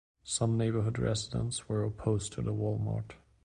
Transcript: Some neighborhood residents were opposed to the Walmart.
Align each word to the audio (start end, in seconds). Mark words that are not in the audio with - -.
Some 0.23 0.57
neighborhood 0.57 0.97
residents 0.97 1.69
were 1.69 1.83
opposed 1.83 2.33
to 2.33 2.41
the 2.41 2.51
Walmart. 2.53 3.11